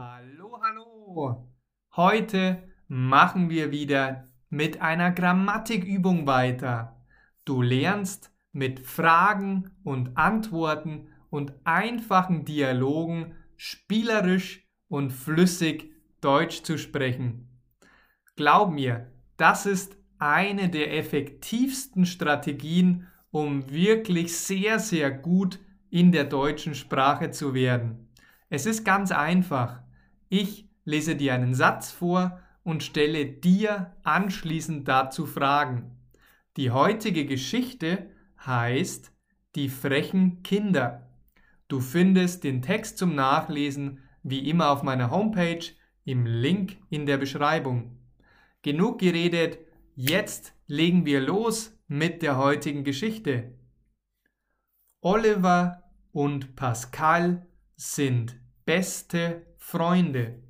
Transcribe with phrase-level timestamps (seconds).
[0.00, 1.48] Hallo, hallo.
[1.96, 7.04] Heute machen wir wieder mit einer Grammatikübung weiter.
[7.44, 17.48] Du lernst mit Fragen und Antworten und einfachen Dialogen spielerisch und flüssig Deutsch zu sprechen.
[18.36, 25.58] Glaub mir, das ist eine der effektivsten Strategien, um wirklich sehr, sehr gut
[25.90, 28.08] in der deutschen Sprache zu werden.
[28.48, 29.82] Es ist ganz einfach.
[30.28, 35.96] Ich lese dir einen Satz vor und stelle dir anschließend dazu Fragen.
[36.56, 38.10] Die heutige Geschichte
[38.44, 39.12] heißt
[39.54, 41.08] Die frechen Kinder.
[41.68, 45.64] Du findest den Text zum Nachlesen wie immer auf meiner Homepage
[46.04, 47.98] im Link in der Beschreibung.
[48.62, 49.58] Genug geredet,
[49.94, 53.54] jetzt legen wir los mit der heutigen Geschichte.
[55.00, 60.42] Oliver und Pascal sind beste Freunde.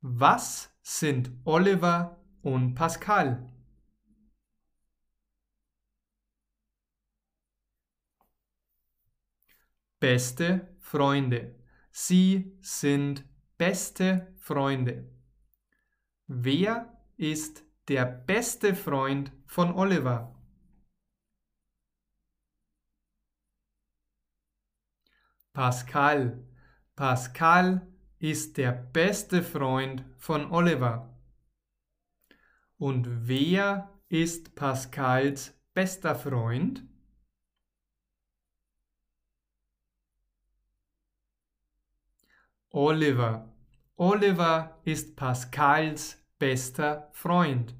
[0.00, 3.48] Was sind Oliver und Pascal?
[10.00, 11.54] Beste Freunde.
[11.92, 13.24] Sie sind
[13.56, 15.08] beste Freunde.
[16.26, 20.34] Wer ist der beste Freund von Oliver?
[25.52, 26.55] Pascal.
[26.96, 27.86] Pascal
[28.18, 31.14] ist der beste Freund von Oliver.
[32.78, 36.82] Und wer ist Pascals bester Freund?
[42.70, 43.54] Oliver.
[43.96, 47.74] Oliver ist Pascals bester Freund.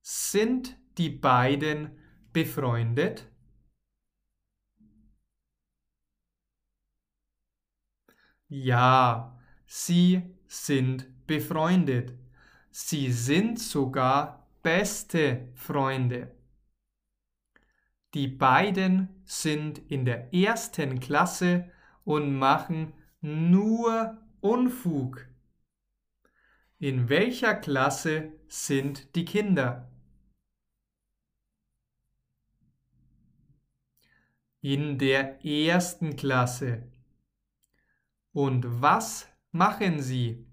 [0.00, 1.98] Sind die beiden
[2.32, 3.31] befreundet?
[8.54, 12.12] Ja, sie sind befreundet.
[12.70, 16.36] Sie sind sogar beste Freunde.
[18.12, 21.70] Die beiden sind in der ersten Klasse
[22.04, 22.92] und machen
[23.22, 25.26] nur Unfug.
[26.78, 29.90] In welcher Klasse sind die Kinder?
[34.60, 36.91] In der ersten Klasse.
[38.32, 40.46] Und was machen sie?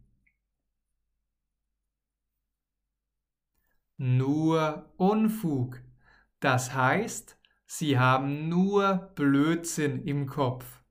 [3.97, 5.81] Nur Unfug.
[6.39, 10.81] Das heißt, sie haben nur Blödsinn im Kopf.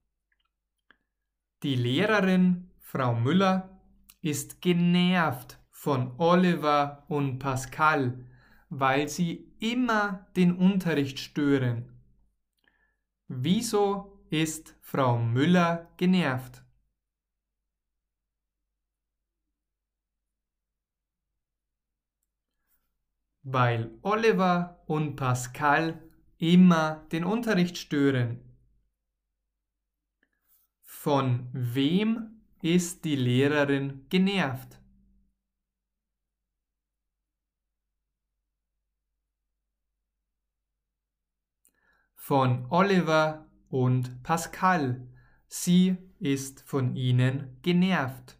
[1.62, 3.80] Die Lehrerin, Frau Müller,
[4.20, 8.24] ist genervt von Oliver und Pascal,
[8.68, 11.98] weil sie immer den Unterricht stören.
[13.26, 16.62] Wieso ist Frau Müller genervt?
[23.50, 26.02] Weil Oliver und Pascal
[26.36, 28.40] immer den Unterricht stören.
[30.82, 34.78] Von wem ist die Lehrerin genervt?
[42.14, 45.08] Von Oliver und Pascal.
[45.46, 48.38] Sie ist von ihnen genervt.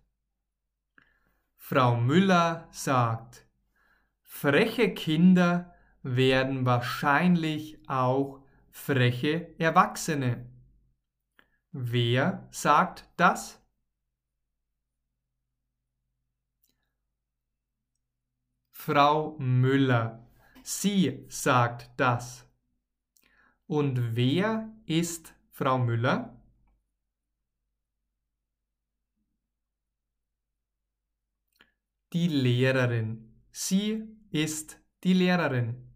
[1.56, 3.47] Frau Müller sagt,
[4.40, 8.40] Freche Kinder werden wahrscheinlich auch
[8.70, 10.48] freche Erwachsene.
[11.72, 13.60] Wer sagt das?
[18.70, 20.24] Frau Müller.
[20.62, 22.46] Sie sagt das.
[23.66, 26.40] Und wer ist Frau Müller?
[32.12, 33.34] Die Lehrerin.
[33.50, 35.88] Sie ist die Lehrerin.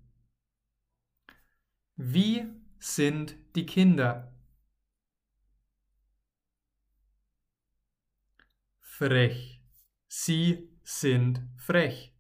[1.97, 2.49] Wie
[2.79, 4.33] sind die Kinder?
[8.81, 9.61] Frech.
[10.09, 12.15] Sie sind frech.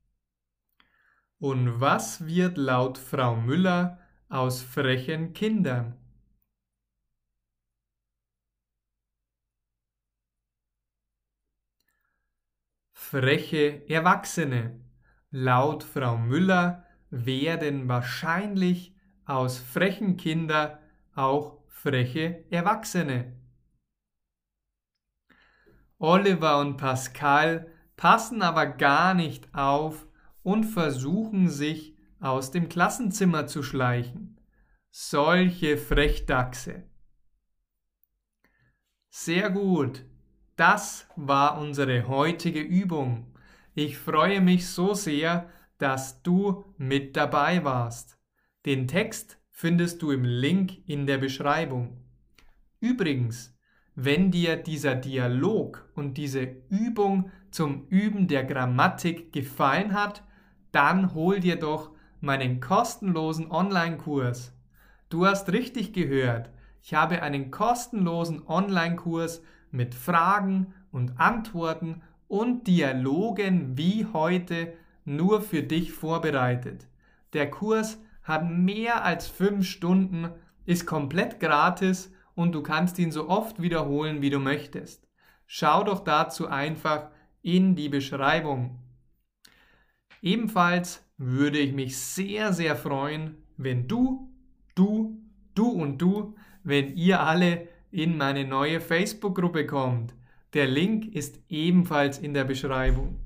[1.38, 3.98] Und was wird laut Frau Müller
[4.28, 5.98] aus frechen Kindern?
[12.92, 14.80] Freche Erwachsene.
[15.34, 18.94] Laut Frau Müller werden wahrscheinlich
[19.24, 20.76] aus frechen Kindern
[21.14, 23.32] auch freche Erwachsene.
[25.98, 30.06] Oliver und Pascal passen aber gar nicht auf
[30.42, 34.38] und versuchen sich aus dem Klassenzimmer zu schleichen.
[34.90, 36.82] Solche Frechdachse.
[39.08, 40.04] Sehr gut.
[40.56, 43.31] das war unsere heutige Übung.
[43.74, 45.48] Ich freue mich so sehr,
[45.78, 48.18] dass du mit dabei warst.
[48.66, 51.96] Den Text findest du im Link in der Beschreibung.
[52.80, 53.56] Übrigens,
[53.94, 60.22] wenn dir dieser Dialog und diese Übung zum Üben der Grammatik gefallen hat,
[60.70, 64.52] dann hol dir doch meinen kostenlosen Online-Kurs.
[65.08, 66.50] Du hast richtig gehört.
[66.82, 74.72] Ich habe einen kostenlosen Online-Kurs mit Fragen und Antworten und Dialogen wie heute
[75.04, 76.88] nur für dich vorbereitet.
[77.34, 80.30] Der Kurs hat mehr als fünf Stunden,
[80.64, 85.06] ist komplett gratis und du kannst ihn so oft wiederholen, wie du möchtest.
[85.46, 87.10] Schau doch dazu einfach
[87.42, 88.78] in die Beschreibung.
[90.22, 94.32] Ebenfalls würde ich mich sehr, sehr freuen, wenn du,
[94.74, 95.20] du,
[95.54, 100.14] du und du, wenn ihr alle in meine neue Facebook-Gruppe kommt.
[100.54, 103.18] Der Link ist ebenfalls in der Beschreibung.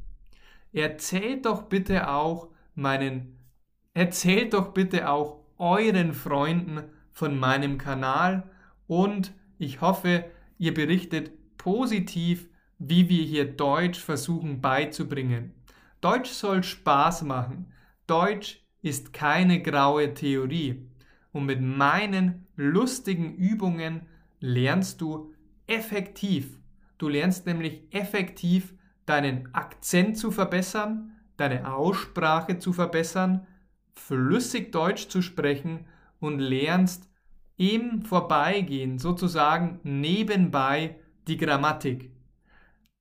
[0.73, 3.39] Erzählt doch bitte auch meinen,
[3.95, 8.51] erzählt doch bitte auch euren Freunden von meinem Kanal
[8.87, 10.25] und ich hoffe,
[10.59, 15.55] ihr berichtet positiv, wie wir hier Deutsch versuchen beizubringen.
[16.01, 17.73] Deutsch soll Spaß machen.
[18.07, 20.87] Deutsch ist keine graue Theorie.
[21.33, 24.03] Und mit meinen lustigen Übungen
[24.41, 25.35] lernst du
[25.67, 26.61] effektiv.
[26.99, 33.47] Du lernst nämlich effektiv deinen Akzent zu verbessern, deine Aussprache zu verbessern,
[33.95, 35.87] flüssig Deutsch zu sprechen
[36.21, 37.09] und lernst
[37.57, 40.97] im Vorbeigehen sozusagen nebenbei
[41.27, 42.11] die Grammatik.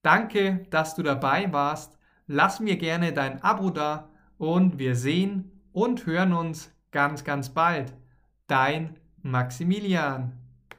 [0.02, 1.98] Danke, dass du dabei warst.
[2.28, 7.94] Lass mir gerne dein Abo da und wir sehen und hören uns ganz, ganz bald.
[8.48, 10.45] Dein Maximilian.